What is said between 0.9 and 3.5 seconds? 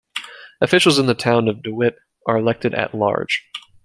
in the Town of DeWitt are elected at-large.